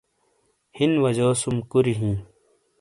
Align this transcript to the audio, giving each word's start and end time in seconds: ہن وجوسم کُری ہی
ہن 0.77 0.91
وجوسم 1.03 1.55
کُری 1.71 1.93
ہی 2.01 2.11